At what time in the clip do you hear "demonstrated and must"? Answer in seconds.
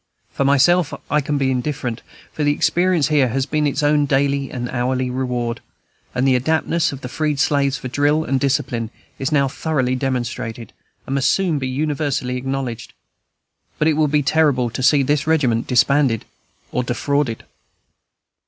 9.95-11.29